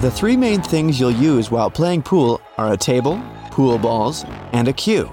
The 0.00 0.12
three 0.12 0.36
main 0.36 0.62
things 0.62 1.00
you'll 1.00 1.10
use 1.10 1.50
while 1.50 1.68
playing 1.68 2.02
pool 2.02 2.40
are 2.56 2.72
a 2.72 2.76
table, 2.76 3.20
pool 3.50 3.78
balls, 3.78 4.24
and 4.52 4.68
a 4.68 4.72
cue. 4.72 5.12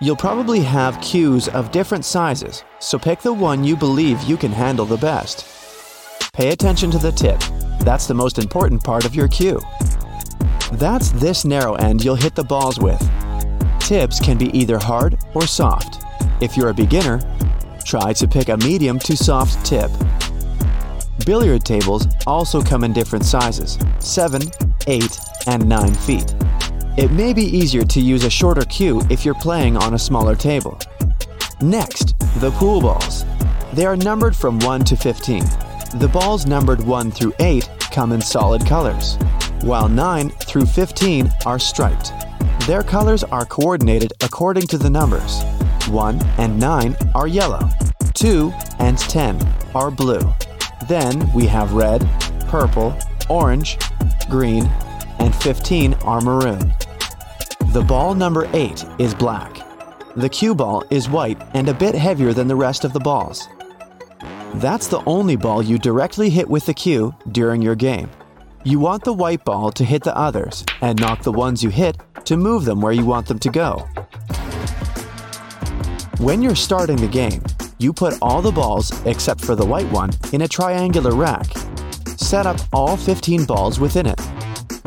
You'll 0.00 0.16
probably 0.16 0.60
have 0.60 0.98
cues 1.02 1.46
of 1.48 1.70
different 1.72 2.06
sizes, 2.06 2.64
so 2.78 2.98
pick 2.98 3.20
the 3.20 3.34
one 3.34 3.64
you 3.64 3.76
believe 3.76 4.22
you 4.22 4.38
can 4.38 4.50
handle 4.50 4.86
the 4.86 4.96
best. 4.96 5.44
Pay 6.32 6.52
attention 6.52 6.90
to 6.90 6.96
the 6.96 7.12
tip. 7.12 7.38
That's 7.80 8.06
the 8.06 8.14
most 8.14 8.38
important 8.38 8.82
part 8.82 9.04
of 9.04 9.14
your 9.14 9.28
cue. 9.28 9.60
That's 10.72 11.10
this 11.10 11.44
narrow 11.44 11.74
end 11.74 12.02
you'll 12.02 12.14
hit 12.14 12.34
the 12.34 12.44
balls 12.44 12.80
with. 12.80 13.06
Tips 13.78 14.20
can 14.20 14.38
be 14.38 14.48
either 14.58 14.78
hard 14.78 15.18
or 15.34 15.46
soft. 15.46 16.02
If 16.40 16.56
you're 16.56 16.70
a 16.70 16.74
beginner, 16.74 17.20
try 17.84 18.14
to 18.14 18.26
pick 18.26 18.48
a 18.48 18.56
medium 18.56 18.98
to 19.00 19.14
soft 19.18 19.66
tip. 19.66 19.90
Billiard 21.24 21.64
tables 21.64 22.08
also 22.26 22.60
come 22.62 22.84
in 22.84 22.92
different 22.92 23.24
sizes 23.24 23.78
7, 24.00 24.42
8, 24.86 25.20
and 25.46 25.68
9 25.68 25.94
feet. 25.94 26.34
It 26.96 27.10
may 27.12 27.32
be 27.32 27.44
easier 27.44 27.84
to 27.84 28.00
use 28.00 28.24
a 28.24 28.30
shorter 28.30 28.64
cue 28.64 29.00
if 29.08 29.24
you're 29.24 29.34
playing 29.34 29.76
on 29.76 29.94
a 29.94 29.98
smaller 29.98 30.34
table. 30.34 30.78
Next, 31.60 32.18
the 32.40 32.50
pool 32.52 32.80
balls. 32.80 33.24
They 33.72 33.86
are 33.86 33.96
numbered 33.96 34.34
from 34.34 34.58
1 34.60 34.84
to 34.84 34.96
15. 34.96 35.44
The 35.94 36.10
balls 36.12 36.46
numbered 36.46 36.82
1 36.82 37.10
through 37.12 37.34
8 37.38 37.68
come 37.92 38.12
in 38.12 38.20
solid 38.20 38.66
colors, 38.66 39.16
while 39.62 39.88
9 39.88 40.28
through 40.30 40.66
15 40.66 41.30
are 41.46 41.58
striped. 41.58 42.12
Their 42.66 42.82
colors 42.82 43.22
are 43.24 43.46
coordinated 43.46 44.12
according 44.22 44.66
to 44.68 44.78
the 44.78 44.90
numbers. 44.90 45.42
1 45.88 46.20
and 46.38 46.58
9 46.58 46.96
are 47.14 47.26
yellow, 47.28 47.68
2 48.14 48.52
and 48.78 48.98
10 48.98 49.40
are 49.74 49.90
blue. 49.90 50.32
Then 50.88 51.32
we 51.32 51.46
have 51.46 51.74
red, 51.74 52.08
purple, 52.48 52.96
orange, 53.28 53.78
green, 54.28 54.66
and 55.18 55.34
15 55.34 55.94
are 55.94 56.20
maroon. 56.20 56.72
The 57.72 57.84
ball 57.86 58.14
number 58.14 58.48
8 58.52 58.84
is 58.98 59.14
black. 59.14 59.58
The 60.16 60.28
cue 60.28 60.54
ball 60.54 60.84
is 60.90 61.08
white 61.08 61.40
and 61.54 61.68
a 61.68 61.74
bit 61.74 61.94
heavier 61.94 62.32
than 62.32 62.48
the 62.48 62.56
rest 62.56 62.84
of 62.84 62.92
the 62.92 63.00
balls. 63.00 63.48
That's 64.56 64.88
the 64.88 65.02
only 65.06 65.36
ball 65.36 65.62
you 65.62 65.78
directly 65.78 66.28
hit 66.28 66.48
with 66.48 66.66
the 66.66 66.74
cue 66.74 67.14
during 67.30 67.62
your 67.62 67.74
game. 67.74 68.10
You 68.64 68.78
want 68.78 69.04
the 69.04 69.12
white 69.12 69.44
ball 69.44 69.72
to 69.72 69.84
hit 69.84 70.02
the 70.02 70.16
others 70.16 70.64
and 70.82 71.00
knock 71.00 71.22
the 71.22 71.32
ones 71.32 71.62
you 71.62 71.70
hit 71.70 71.96
to 72.24 72.36
move 72.36 72.64
them 72.64 72.80
where 72.80 72.92
you 72.92 73.06
want 73.06 73.26
them 73.26 73.38
to 73.38 73.50
go. 73.50 73.88
When 76.18 76.42
you're 76.42 76.54
starting 76.54 76.96
the 76.96 77.08
game, 77.08 77.42
you 77.82 77.92
put 77.92 78.14
all 78.22 78.40
the 78.40 78.52
balls, 78.52 78.92
except 79.06 79.44
for 79.44 79.56
the 79.56 79.66
white 79.66 79.90
one, 79.90 80.10
in 80.32 80.42
a 80.42 80.48
triangular 80.48 81.14
rack. 81.14 81.46
Set 82.16 82.46
up 82.46 82.58
all 82.72 82.96
15 82.96 83.44
balls 83.44 83.80
within 83.80 84.06
it. 84.06 84.20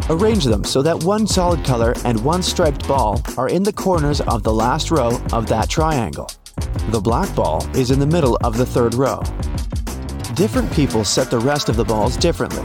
Arrange 0.09 0.45
them 0.45 0.63
so 0.63 0.81
that 0.81 1.03
one 1.03 1.27
solid 1.27 1.63
color 1.65 1.93
and 2.05 2.23
one 2.23 2.41
striped 2.41 2.87
ball 2.87 3.21
are 3.37 3.49
in 3.49 3.63
the 3.63 3.73
corners 3.73 4.21
of 4.21 4.43
the 4.43 4.53
last 4.53 4.91
row 4.91 5.19
of 5.33 5.47
that 5.47 5.69
triangle. 5.69 6.29
The 6.89 7.01
black 7.01 7.33
ball 7.35 7.65
is 7.75 7.91
in 7.91 7.99
the 7.99 8.07
middle 8.07 8.37
of 8.43 8.55
the 8.57 8.65
third 8.65 8.93
row. 8.93 9.21
Different 10.35 10.71
people 10.71 11.03
set 11.03 11.29
the 11.29 11.39
rest 11.39 11.69
of 11.69 11.75
the 11.75 11.83
balls 11.83 12.15
differently. 12.15 12.63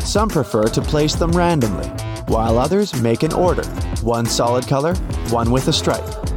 Some 0.00 0.28
prefer 0.28 0.64
to 0.64 0.82
place 0.82 1.14
them 1.14 1.32
randomly, 1.32 1.88
while 2.28 2.58
others 2.58 3.00
make 3.02 3.22
an 3.22 3.32
order 3.32 3.66
one 4.02 4.26
solid 4.26 4.66
color, 4.66 4.94
one 5.30 5.50
with 5.50 5.68
a 5.68 5.72
stripe. 5.72 6.31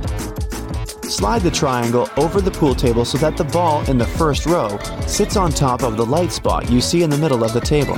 Slide 1.10 1.44
the 1.44 1.52
triangle 1.52 2.10
over 2.18 2.42
the 2.42 2.50
pool 2.50 2.74
table 2.74 3.06
so 3.06 3.20
that 3.20 3.38
the 3.38 3.44
ball 3.44 3.88
in 3.90 3.98
the 3.98 4.08
first 4.08 4.48
row 4.48 4.80
sits 5.06 5.38
on 5.38 5.52
top 5.52 5.84
of 5.84 5.98
the 5.98 6.06
light 6.06 6.32
spot 6.32 6.70
you 6.70 6.82
see 6.82 7.04
in 7.04 7.12
the 7.12 7.18
middle 7.18 7.44
of 7.44 7.54
the 7.54 7.62
table. 7.62 7.96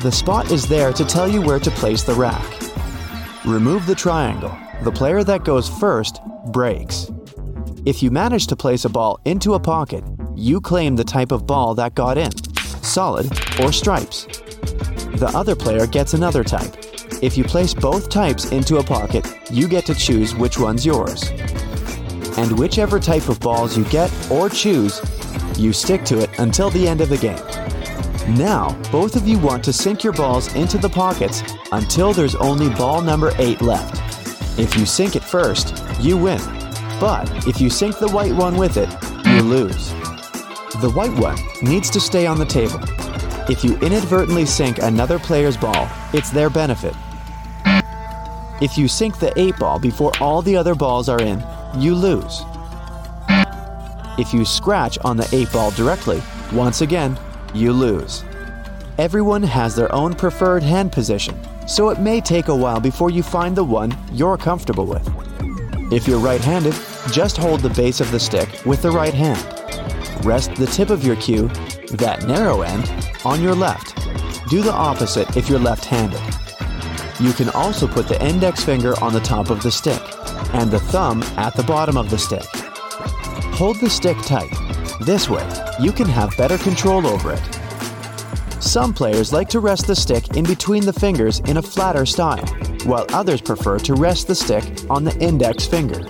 The 0.00 0.10
spot 0.10 0.50
is 0.50 0.66
there 0.66 0.92
to 0.94 1.04
tell 1.04 1.28
you 1.28 1.42
where 1.42 1.58
to 1.58 1.70
place 1.72 2.02
the 2.04 2.14
rack. 2.14 2.44
Remove 3.44 3.84
the 3.84 3.94
triangle. 3.94 4.56
The 4.82 4.92
player 4.92 5.22
that 5.24 5.44
goes 5.44 5.68
first 5.68 6.20
breaks. 6.46 7.10
If 7.84 8.02
you 8.02 8.10
manage 8.10 8.46
to 8.46 8.56
place 8.56 8.86
a 8.86 8.88
ball 8.88 9.20
into 9.26 9.52
a 9.52 9.60
pocket, 9.60 10.02
you 10.34 10.62
claim 10.62 10.96
the 10.96 11.04
type 11.04 11.30
of 11.30 11.46
ball 11.46 11.74
that 11.74 11.94
got 11.94 12.16
in 12.16 12.30
solid 12.82 13.26
or 13.60 13.70
stripes. 13.70 14.24
The 15.16 15.30
other 15.34 15.54
player 15.54 15.86
gets 15.86 16.14
another 16.14 16.42
type. 16.42 16.74
If 17.20 17.36
you 17.36 17.44
place 17.44 17.74
both 17.74 18.08
types 18.08 18.50
into 18.50 18.78
a 18.78 18.82
pocket, 18.82 19.26
you 19.50 19.68
get 19.68 19.84
to 19.86 19.94
choose 19.94 20.34
which 20.34 20.58
one's 20.58 20.86
yours. 20.86 21.30
And 22.38 22.56
whichever 22.56 23.00
type 23.00 23.28
of 23.28 23.40
balls 23.40 23.76
you 23.76 23.82
get 23.86 24.12
or 24.30 24.48
choose, 24.48 25.00
you 25.58 25.72
stick 25.72 26.04
to 26.04 26.20
it 26.20 26.30
until 26.38 26.70
the 26.70 26.86
end 26.86 27.00
of 27.00 27.08
the 27.08 27.18
game. 27.18 27.42
Now, 28.36 28.80
both 28.92 29.16
of 29.16 29.26
you 29.26 29.40
want 29.40 29.64
to 29.64 29.72
sink 29.72 30.04
your 30.04 30.12
balls 30.12 30.54
into 30.54 30.78
the 30.78 30.88
pockets 30.88 31.42
until 31.72 32.12
there's 32.12 32.36
only 32.36 32.68
ball 32.68 33.02
number 33.02 33.32
8 33.38 33.60
left. 33.60 33.98
If 34.56 34.76
you 34.76 34.86
sink 34.86 35.16
it 35.16 35.24
first, 35.24 35.82
you 36.00 36.16
win. 36.16 36.40
But 37.00 37.48
if 37.48 37.60
you 37.60 37.70
sink 37.70 37.98
the 37.98 38.10
white 38.10 38.34
one 38.34 38.56
with 38.56 38.76
it, 38.76 38.88
you 39.26 39.42
lose. 39.42 39.88
The 40.80 40.92
white 40.94 41.18
one 41.18 41.38
needs 41.60 41.90
to 41.90 42.00
stay 42.00 42.24
on 42.26 42.38
the 42.38 42.46
table. 42.46 42.78
If 43.50 43.64
you 43.64 43.76
inadvertently 43.78 44.46
sink 44.46 44.78
another 44.78 45.18
player's 45.18 45.56
ball, 45.56 45.88
it's 46.12 46.30
their 46.30 46.50
benefit. 46.50 46.94
If 48.60 48.78
you 48.78 48.86
sink 48.86 49.18
the 49.18 49.32
8 49.36 49.58
ball 49.58 49.80
before 49.80 50.12
all 50.20 50.40
the 50.40 50.56
other 50.56 50.76
balls 50.76 51.08
are 51.08 51.20
in, 51.20 51.42
you 51.76 51.94
lose. 51.94 52.42
If 54.18 54.34
you 54.34 54.44
scratch 54.44 54.98
on 55.04 55.16
the 55.16 55.28
8 55.32 55.52
ball 55.52 55.70
directly, 55.70 56.22
once 56.52 56.80
again, 56.80 57.18
you 57.54 57.72
lose. 57.72 58.24
Everyone 58.98 59.42
has 59.42 59.76
their 59.76 59.94
own 59.94 60.14
preferred 60.14 60.62
hand 60.62 60.90
position, 60.90 61.38
so 61.68 61.90
it 61.90 62.00
may 62.00 62.20
take 62.20 62.48
a 62.48 62.56
while 62.56 62.80
before 62.80 63.10
you 63.10 63.22
find 63.22 63.56
the 63.56 63.62
one 63.62 63.96
you're 64.12 64.36
comfortable 64.36 64.86
with. 64.86 65.08
If 65.92 66.08
you're 66.08 66.18
right 66.18 66.40
handed, 66.40 66.74
just 67.12 67.36
hold 67.36 67.60
the 67.60 67.70
base 67.70 68.00
of 68.00 68.10
the 68.10 68.18
stick 68.18 68.48
with 68.66 68.82
the 68.82 68.90
right 68.90 69.14
hand. 69.14 69.38
Rest 70.24 70.54
the 70.56 70.66
tip 70.66 70.90
of 70.90 71.04
your 71.04 71.16
cue, 71.16 71.48
that 71.92 72.26
narrow 72.26 72.62
end, 72.62 72.92
on 73.24 73.40
your 73.40 73.54
left. 73.54 73.94
Do 74.48 74.62
the 74.62 74.72
opposite 74.72 75.36
if 75.36 75.48
you're 75.48 75.58
left 75.60 75.84
handed. 75.84 76.20
You 77.20 77.32
can 77.32 77.50
also 77.50 77.86
put 77.86 78.08
the 78.08 78.20
index 78.24 78.64
finger 78.64 78.98
on 79.02 79.12
the 79.12 79.20
top 79.20 79.50
of 79.50 79.62
the 79.62 79.70
stick 79.70 80.02
and 80.52 80.70
the 80.70 80.78
thumb 80.78 81.22
at 81.36 81.54
the 81.54 81.62
bottom 81.62 81.96
of 81.96 82.10
the 82.10 82.18
stick. 82.18 82.46
Hold 83.54 83.80
the 83.80 83.90
stick 83.90 84.16
tight. 84.22 84.52
This 85.00 85.28
way, 85.28 85.48
you 85.80 85.92
can 85.92 86.08
have 86.08 86.36
better 86.36 86.58
control 86.58 87.06
over 87.06 87.32
it. 87.32 87.58
Some 88.62 88.92
players 88.92 89.32
like 89.32 89.48
to 89.50 89.60
rest 89.60 89.86
the 89.86 89.96
stick 89.96 90.36
in 90.36 90.44
between 90.44 90.84
the 90.84 90.92
fingers 90.92 91.40
in 91.40 91.56
a 91.56 91.62
flatter 91.62 92.04
style, 92.04 92.46
while 92.84 93.06
others 93.12 93.40
prefer 93.40 93.78
to 93.78 93.94
rest 93.94 94.26
the 94.26 94.34
stick 94.34 94.64
on 94.90 95.04
the 95.04 95.16
index 95.18 95.66
finger. 95.66 96.00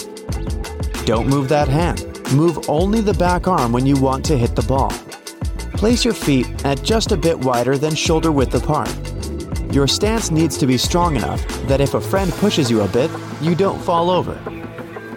Don't 1.04 1.28
move 1.28 1.48
that 1.48 1.68
hand. 1.68 2.04
Move 2.32 2.68
only 2.68 3.00
the 3.00 3.14
back 3.14 3.48
arm 3.48 3.72
when 3.72 3.86
you 3.86 3.96
want 3.96 4.24
to 4.26 4.36
hit 4.36 4.54
the 4.54 4.62
ball. 4.62 4.90
Place 5.78 6.04
your 6.04 6.14
feet 6.14 6.64
at 6.64 6.82
just 6.82 7.12
a 7.12 7.16
bit 7.16 7.38
wider 7.38 7.78
than 7.78 7.94
shoulder 7.94 8.32
width 8.32 8.54
apart. 8.54 8.92
Your 9.78 9.86
stance 9.86 10.32
needs 10.32 10.58
to 10.58 10.66
be 10.66 10.76
strong 10.76 11.14
enough 11.14 11.46
that 11.68 11.80
if 11.80 11.94
a 11.94 12.00
friend 12.00 12.32
pushes 12.32 12.68
you 12.68 12.80
a 12.80 12.88
bit, 12.88 13.08
you 13.40 13.54
don't 13.54 13.80
fall 13.80 14.10
over. 14.10 14.34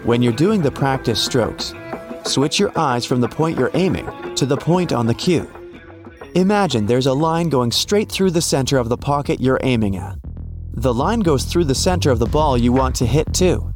When 0.04 0.22
you're 0.22 0.32
doing 0.32 0.62
the 0.62 0.70
practice 0.70 1.20
strokes, 1.20 1.74
switch 2.26 2.60
your 2.60 2.72
eyes 2.78 3.04
from 3.04 3.22
the 3.22 3.28
point 3.28 3.58
you're 3.58 3.72
aiming 3.74 4.06
to 4.36 4.46
the 4.46 4.56
point 4.56 4.94
on 4.94 5.08
the 5.08 5.16
cue. 5.16 5.50
Imagine 6.36 6.86
there's 6.86 7.08
a 7.08 7.14
line 7.14 7.50
going 7.50 7.72
straight 7.72 8.12
through 8.12 8.30
the 8.30 8.42
center 8.44 8.78
of 8.78 8.88
the 8.88 8.98
pocket 8.98 9.42
you're 9.42 9.60
aiming 9.64 9.98
at. 9.98 10.20
The 10.74 10.94
line 10.94 11.22
goes 11.22 11.44
through 11.44 11.66
the 11.66 11.74
center 11.74 12.12
of 12.12 12.20
the 12.20 12.28
ball 12.28 12.56
you 12.56 12.72
want 12.72 12.96
to 12.98 13.08
hit 13.08 13.34
too. 13.34 13.74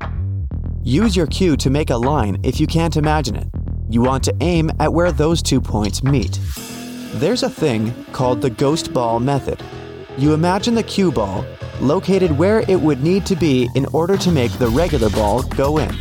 Use 0.83 1.15
your 1.15 1.25
cue 1.25 1.57
to 1.57 1.71
make 1.71 1.89
a 1.89 1.97
line 1.97 2.39
if 2.43 2.59
you 2.59 2.67
can't 2.67 2.95
imagine 2.95 3.37
it. 3.37 3.47
You 3.89 4.03
want 4.03 4.23
to 4.25 4.35
aim 4.39 4.69
at 4.79 4.93
where 4.93 5.11
those 5.11 5.41
two 5.41 5.61
points 5.61 6.03
meet. 6.03 6.39
There's 7.13 7.41
a 7.41 7.49
thing 7.49 7.91
called 8.11 8.39
the 8.39 8.51
ghost 8.51 8.93
ball 8.93 9.19
method. 9.19 9.59
You 10.17 10.33
imagine 10.33 10.75
the 10.75 10.83
cue 10.83 11.11
ball 11.11 11.45
located 11.81 12.37
where 12.37 12.59
it 12.69 12.79
would 12.79 13.03
need 13.03 13.25
to 13.25 13.35
be 13.35 13.69
in 13.75 13.85
order 13.87 14.17
to 14.17 14.31
make 14.31 14.51
the 14.53 14.69
regular 14.69 15.09
ball 15.09 15.43
go 15.43 15.77
in. 15.77 15.93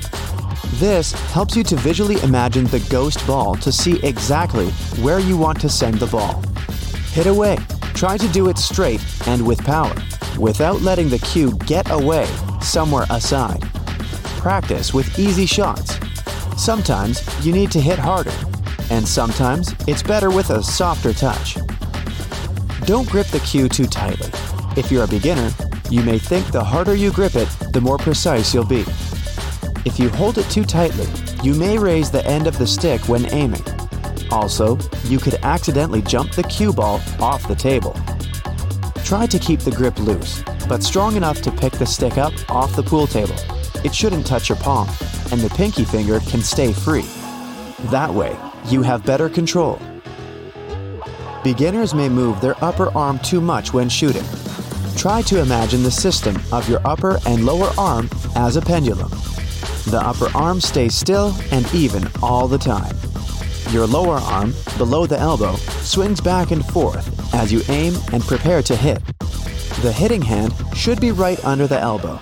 This 0.74 1.12
helps 1.32 1.56
you 1.56 1.64
to 1.64 1.76
visually 1.76 2.20
imagine 2.22 2.64
the 2.66 2.86
ghost 2.90 3.26
ball 3.26 3.56
to 3.56 3.72
see 3.72 4.00
exactly 4.04 4.70
where 5.02 5.18
you 5.18 5.36
want 5.36 5.60
to 5.60 5.68
send 5.68 5.96
the 5.96 6.06
ball. 6.06 6.42
Hit 7.12 7.26
away. 7.26 7.56
Try 7.94 8.16
to 8.16 8.28
do 8.28 8.48
it 8.48 8.58
straight 8.58 9.04
and 9.26 9.44
with 9.44 9.64
power, 9.64 9.94
without 10.38 10.82
letting 10.82 11.08
the 11.08 11.18
cue 11.18 11.52
get 11.66 11.90
away 11.90 12.26
somewhere 12.60 13.06
aside. 13.10 13.62
Practice 14.38 14.94
with 14.94 15.18
easy 15.18 15.46
shots. 15.46 15.98
Sometimes 16.56 17.22
you 17.44 17.52
need 17.52 17.70
to 17.72 17.80
hit 17.80 17.98
harder, 17.98 18.34
and 18.90 19.06
sometimes 19.06 19.74
it's 19.88 20.02
better 20.02 20.30
with 20.30 20.50
a 20.50 20.62
softer 20.62 21.12
touch. 21.12 21.56
Don't 22.86 23.08
grip 23.08 23.26
the 23.28 23.40
cue 23.40 23.66
too 23.66 23.86
tightly. 23.86 24.28
If 24.76 24.92
you're 24.92 25.04
a 25.04 25.08
beginner, 25.08 25.50
you 25.88 26.02
may 26.02 26.18
think 26.18 26.52
the 26.52 26.62
harder 26.62 26.94
you 26.94 27.10
grip 27.10 27.34
it, 27.34 27.48
the 27.72 27.80
more 27.80 27.96
precise 27.96 28.52
you'll 28.52 28.66
be. 28.66 28.84
If 29.86 29.98
you 29.98 30.10
hold 30.10 30.36
it 30.36 30.50
too 30.50 30.64
tightly, 30.64 31.06
you 31.42 31.54
may 31.54 31.78
raise 31.78 32.10
the 32.10 32.26
end 32.26 32.46
of 32.46 32.58
the 32.58 32.66
stick 32.66 33.08
when 33.08 33.32
aiming. 33.32 33.64
Also, 34.30 34.78
you 35.04 35.18
could 35.18 35.36
accidentally 35.42 36.02
jump 36.02 36.32
the 36.32 36.42
cue 36.42 36.74
ball 36.74 37.00
off 37.20 37.48
the 37.48 37.54
table. 37.54 37.98
Try 39.02 39.24
to 39.26 39.38
keep 39.38 39.60
the 39.60 39.70
grip 39.74 39.98
loose, 39.98 40.42
but 40.68 40.82
strong 40.82 41.16
enough 41.16 41.40
to 41.42 41.50
pick 41.50 41.72
the 41.72 41.86
stick 41.86 42.18
up 42.18 42.34
off 42.50 42.76
the 42.76 42.82
pool 42.82 43.06
table. 43.06 43.36
It 43.82 43.94
shouldn't 43.94 44.26
touch 44.26 44.50
your 44.50 44.58
palm, 44.58 44.88
and 45.32 45.40
the 45.40 45.54
pinky 45.56 45.84
finger 45.84 46.20
can 46.20 46.42
stay 46.42 46.74
free. 46.74 47.08
That 47.90 48.12
way, 48.12 48.36
you 48.66 48.82
have 48.82 49.06
better 49.06 49.30
control. 49.30 49.80
Beginners 51.44 51.92
may 51.92 52.08
move 52.08 52.40
their 52.40 52.56
upper 52.64 52.90
arm 52.96 53.18
too 53.18 53.38
much 53.38 53.74
when 53.74 53.90
shooting. 53.90 54.24
Try 54.96 55.20
to 55.22 55.42
imagine 55.42 55.82
the 55.82 55.90
system 55.90 56.40
of 56.50 56.66
your 56.70 56.80
upper 56.86 57.18
and 57.26 57.44
lower 57.44 57.70
arm 57.76 58.08
as 58.34 58.56
a 58.56 58.62
pendulum. 58.62 59.10
The 59.90 60.00
upper 60.02 60.34
arm 60.34 60.62
stays 60.62 60.94
still 60.94 61.36
and 61.52 61.72
even 61.74 62.08
all 62.22 62.48
the 62.48 62.56
time. 62.56 62.96
Your 63.68 63.86
lower 63.86 64.16
arm, 64.16 64.54
below 64.78 65.04
the 65.04 65.18
elbow, 65.18 65.56
swings 65.82 66.18
back 66.18 66.50
and 66.50 66.64
forth 66.64 67.34
as 67.34 67.52
you 67.52 67.60
aim 67.68 67.94
and 68.14 68.22
prepare 68.22 68.62
to 68.62 68.74
hit. 68.74 69.04
The 69.82 69.92
hitting 69.92 70.22
hand 70.22 70.54
should 70.74 70.98
be 70.98 71.12
right 71.12 71.44
under 71.44 71.66
the 71.66 71.78
elbow. 71.78 72.18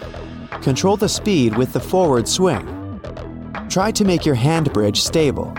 Control 0.62 0.96
the 0.96 1.08
speed 1.08 1.56
with 1.56 1.72
the 1.72 1.78
forward 1.78 2.26
swing. 2.26 3.00
Try 3.68 3.92
to 3.92 4.04
make 4.04 4.26
your 4.26 4.34
hand 4.34 4.72
bridge 4.72 5.00
stable. 5.00 5.54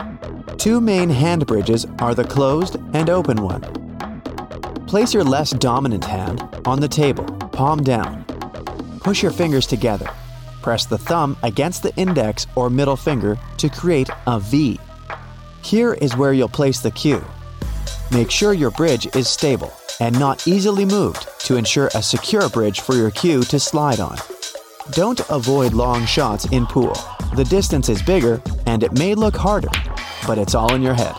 Two 0.63 0.79
main 0.79 1.09
hand 1.09 1.45
bridges 1.45 1.85
are 1.99 2.15
the 2.15 2.23
closed 2.23 2.77
and 2.93 3.09
open 3.09 3.43
one. 3.43 3.63
Place 4.87 5.13
your 5.13 5.25
less 5.25 5.51
dominant 5.51 6.05
hand 6.05 6.41
on 6.63 6.79
the 6.79 6.87
table, 6.87 7.25
palm 7.51 7.83
down. 7.83 8.23
Push 9.01 9.23
your 9.23 9.33
fingers 9.33 9.67
together. 9.67 10.09
Press 10.61 10.85
the 10.85 10.97
thumb 10.97 11.35
against 11.43 11.83
the 11.83 11.93
index 11.97 12.47
or 12.55 12.69
middle 12.69 12.95
finger 12.95 13.37
to 13.57 13.67
create 13.67 14.09
a 14.25 14.39
V. 14.39 14.79
Here 15.61 15.95
is 15.95 16.15
where 16.15 16.31
you'll 16.31 16.47
place 16.47 16.79
the 16.79 16.91
cue. 16.91 17.25
Make 18.09 18.31
sure 18.31 18.53
your 18.53 18.71
bridge 18.71 19.13
is 19.17 19.27
stable 19.27 19.73
and 19.99 20.17
not 20.17 20.47
easily 20.47 20.85
moved 20.85 21.27
to 21.39 21.57
ensure 21.57 21.89
a 21.93 22.01
secure 22.01 22.47
bridge 22.47 22.79
for 22.79 22.95
your 22.95 23.11
cue 23.11 23.43
to 23.43 23.59
slide 23.59 23.99
on. 23.99 24.17
Don't 24.91 25.19
avoid 25.29 25.73
long 25.73 26.05
shots 26.05 26.45
in 26.53 26.65
pool. 26.65 26.95
The 27.35 27.43
distance 27.43 27.89
is 27.89 28.01
bigger 28.01 28.41
and 28.65 28.81
it 28.81 28.93
may 28.93 29.13
look 29.13 29.35
harder, 29.35 29.67
but 30.25 30.37
it's 30.37 30.55
all 30.55 30.73
in 30.73 30.81
your 30.81 30.93
head. 30.93 31.15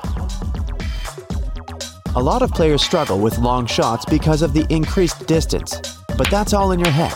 A 2.16 2.22
lot 2.22 2.42
of 2.42 2.50
players 2.52 2.82
struggle 2.82 3.18
with 3.18 3.38
long 3.38 3.66
shots 3.66 4.04
because 4.04 4.42
of 4.42 4.52
the 4.52 4.66
increased 4.70 5.26
distance, 5.26 5.80
but 6.16 6.30
that's 6.30 6.52
all 6.52 6.72
in 6.72 6.78
your 6.78 6.92
head. 6.92 7.12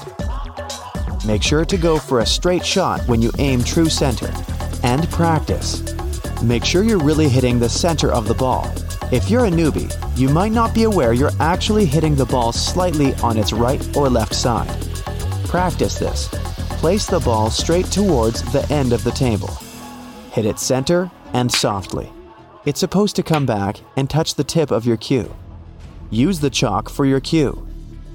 Make 1.26 1.42
sure 1.42 1.64
to 1.64 1.76
go 1.76 1.98
for 1.98 2.20
a 2.20 2.26
straight 2.26 2.64
shot 2.64 3.00
when 3.02 3.22
you 3.22 3.30
aim 3.38 3.62
true 3.62 3.88
center, 3.88 4.32
and 4.82 5.08
practice. 5.10 5.82
Make 6.42 6.64
sure 6.64 6.82
you're 6.82 6.98
really 6.98 7.28
hitting 7.28 7.58
the 7.58 7.68
center 7.68 8.12
of 8.12 8.28
the 8.28 8.34
ball. 8.34 8.72
If 9.10 9.30
you're 9.30 9.46
a 9.46 9.50
newbie, 9.50 9.92
you 10.18 10.28
might 10.28 10.52
not 10.52 10.74
be 10.74 10.84
aware 10.84 11.12
you're 11.12 11.30
actually 11.40 11.84
hitting 11.86 12.14
the 12.14 12.26
ball 12.26 12.52
slightly 12.52 13.14
on 13.22 13.36
its 13.36 13.52
right 13.52 13.96
or 13.96 14.08
left 14.08 14.34
side. 14.34 14.68
Practice 15.46 15.98
this. 15.98 16.28
Place 16.80 17.06
the 17.06 17.20
ball 17.20 17.50
straight 17.50 17.86
towards 17.86 18.42
the 18.52 18.70
end 18.72 18.92
of 18.92 19.02
the 19.04 19.10
table. 19.10 19.50
Hit 20.30 20.46
it 20.46 20.58
center 20.58 21.10
and 21.32 21.50
softly. 21.50 22.10
It's 22.64 22.80
supposed 22.80 23.16
to 23.16 23.22
come 23.22 23.46
back 23.46 23.78
and 23.96 24.08
touch 24.08 24.34
the 24.34 24.44
tip 24.44 24.70
of 24.70 24.84
your 24.84 24.96
cue. 24.96 25.34
Use 26.10 26.40
the 26.40 26.50
chalk 26.50 26.88
for 26.88 27.04
your 27.04 27.20
cue. 27.20 27.66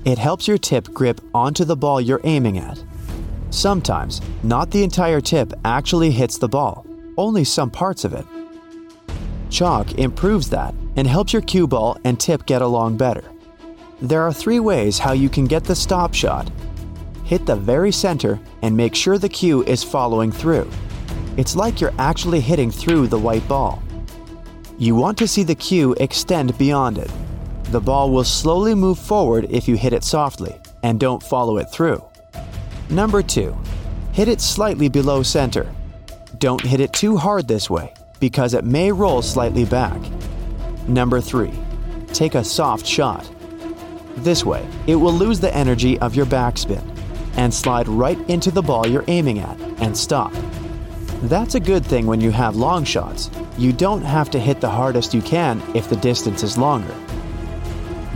It 0.06 0.18
helps 0.18 0.48
your 0.48 0.58
tip 0.58 0.94
grip 0.94 1.22
onto 1.34 1.64
the 1.64 1.76
ball 1.76 2.02
you're 2.02 2.22
aiming 2.24 2.58
at. 2.58 2.84
Sometimes, 3.52 4.22
not 4.42 4.72
the 4.72 4.84
entire 4.84 5.22
tip 5.22 5.54
actually 5.64 6.12
hits 6.12 6.38
the 6.38 6.50
ball, 6.50 6.86
only 7.18 7.44
some 7.44 7.70
parts 7.70 8.04
of 8.04 8.14
it. 8.14 8.26
Chalk 9.50 9.94
improves 10.00 10.50
that 10.50 10.74
and 10.96 11.08
helps 11.08 11.34
your 11.34 11.42
cue 11.44 11.68
ball 11.68 11.98
and 12.04 12.20
tip 12.20 12.46
get 12.46 12.62
along 12.62 12.98
better. 12.98 13.24
There 14.02 14.24
are 14.24 14.34
three 14.34 14.60
ways 14.60 15.00
how 15.00 15.14
you 15.14 15.30
can 15.30 15.46
get 15.46 15.64
the 15.64 15.76
stop 15.76 16.14
shot. 16.14 16.52
Hit 17.24 17.46
the 17.46 17.56
very 17.56 17.92
center 17.92 18.40
and 18.62 18.76
make 18.76 18.96
sure 18.96 19.18
the 19.18 19.30
cue 19.30 19.64
is 19.64 19.84
following 19.84 20.32
through. 20.32 20.70
It's 21.36 21.56
like 21.56 21.82
you're 21.82 21.94
actually 21.98 22.42
hitting 22.42 22.70
through 22.70 23.08
the 23.08 23.18
white 23.18 23.48
ball. 23.48 23.82
You 24.78 24.94
want 24.94 25.18
to 25.18 25.28
see 25.28 25.44
the 25.44 25.56
cue 25.56 25.94
extend 26.00 26.56
beyond 26.58 27.00
it. 27.00 27.12
The 27.72 27.82
ball 27.82 28.12
will 28.12 28.24
slowly 28.24 28.76
move 28.76 29.00
forward 29.00 29.48
if 29.50 29.68
you 29.68 29.76
hit 29.76 29.94
it 29.94 30.04
softly 30.04 30.56
and 30.84 31.00
don't 31.00 31.24
follow 31.24 31.58
it 31.58 31.72
through. 31.72 32.04
Number 32.90 33.24
2. 33.24 33.58
Hit 34.12 34.28
it 34.28 34.42
slightly 34.42 34.90
below 34.90 35.24
center. 35.24 35.74
Don't 36.38 36.62
hit 36.62 36.80
it 36.80 36.94
too 36.94 37.18
hard 37.18 37.48
this 37.48 37.68
way 37.68 37.94
because 38.20 38.54
it 38.54 38.64
may 38.64 38.92
roll 38.92 39.24
slightly 39.24 39.66
back. 39.66 40.00
Number 40.88 41.20
3. 41.20 41.52
Take 42.08 42.36
a 42.36 42.44
soft 42.44 42.86
shot. 42.86 43.28
This 44.18 44.46
way, 44.46 44.68
it 44.86 44.96
will 44.96 45.14
lose 45.14 45.40
the 45.40 45.56
energy 45.56 45.98
of 45.98 46.14
your 46.14 46.28
backspin 46.28 46.84
and 47.38 47.52
slide 47.52 47.88
right 47.88 48.20
into 48.30 48.52
the 48.52 48.62
ball 48.62 48.86
you're 48.86 49.06
aiming 49.08 49.40
at 49.40 49.60
and 49.82 49.98
stop. 49.98 50.32
That's 51.24 51.56
a 51.56 51.60
good 51.62 51.86
thing 51.86 52.06
when 52.06 52.20
you 52.20 52.32
have 52.32 52.58
long 52.58 52.84
shots. 52.84 53.32
You 53.58 53.72
don't 53.72 54.02
have 54.02 54.30
to 54.32 54.40
hit 54.40 54.60
the 54.60 54.70
hardest 54.70 55.14
you 55.14 55.22
can 55.22 55.64
if 55.74 55.88
the 55.88 55.96
distance 55.96 56.44
is 56.44 56.58
longer. 56.58 56.94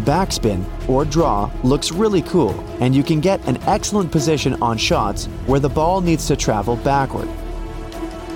Backspin 0.01 0.65
or 0.89 1.06
draw 1.06 1.50
looks 1.63 1.94
really 1.94 2.21
cool, 2.24 2.59
and 2.81 2.94
you 2.94 3.04
can 3.04 3.21
get 3.21 3.48
an 3.48 3.63
excellent 3.63 4.12
position 4.12 4.62
on 4.62 4.77
shots 4.77 5.27
where 5.45 5.62
the 5.62 5.69
ball 5.69 6.01
needs 6.01 6.27
to 6.27 6.36
travel 6.36 6.75
backward. 6.75 7.30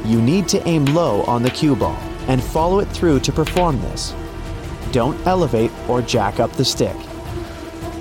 You 0.06 0.22
need 0.22 0.48
to 0.48 0.66
aim 0.66 0.86
low 0.86 1.24
on 1.24 1.44
the 1.44 1.52
cue 1.52 1.76
ball 1.76 1.98
and 2.30 2.42
follow 2.42 2.80
it 2.80 2.88
through 2.88 3.20
to 3.20 3.32
perform 3.34 3.82
this. 3.82 4.16
Don't 4.94 5.20
elevate 5.28 5.72
or 5.90 6.02
jack 6.02 6.40
up 6.40 6.54
the 6.54 6.64
stick. 6.64 6.96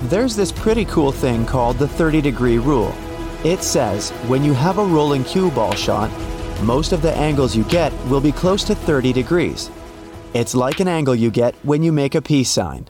There's 0.03 0.37
this 0.37 0.53
pretty 0.53 0.85
cool 0.85 1.11
thing 1.11 1.45
called 1.45 1.79
the 1.79 1.87
30 1.89 2.21
degree 2.21 2.59
rule. 2.59 2.95
It 3.43 3.61
says 3.61 4.11
when 4.29 4.45
you 4.45 4.53
have 4.53 4.77
a 4.77 4.85
rolling 4.85 5.25
cue 5.25 5.51
ball 5.51 5.73
shot, 5.73 6.09
most 6.63 6.91
of 6.93 7.01
the 7.01 7.15
angles 7.17 7.55
you 7.55 7.63
get 7.65 7.91
will 8.05 8.21
be 8.21 8.31
close 8.31 8.63
to 8.65 8.75
30 8.75 9.13
degrees. 9.13 9.69
It's 10.33 10.55
like 10.55 10.79
an 10.79 10.87
angle 10.87 11.15
you 11.15 11.31
get 11.31 11.55
when 11.63 11.83
you 11.83 11.91
make 11.91 12.15
a 12.15 12.21
peace 12.21 12.49
sign. 12.49 12.87